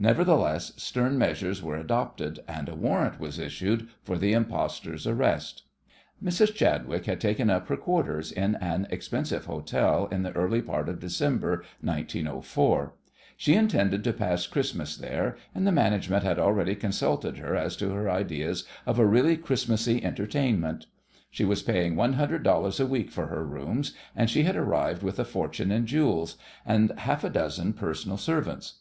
[0.00, 5.62] Nevertheless, stern measures were adopted, and a warrant was issued for the impostor's arrest.
[6.20, 6.52] Mrs.
[6.56, 10.98] Chadwick had taken up her quarters in an expensive hotel in the early part of
[10.98, 12.94] December, 1904.
[13.36, 17.90] She intended to pass Christmas there, and the management had already consulted her as to
[17.92, 20.86] her ideas of a really Christmasy entertainment.
[21.30, 25.04] She was paying one hundred dollars a week for her rooms, and she had arrived
[25.04, 28.80] with a fortune in jewels, and half a dozen personal servants.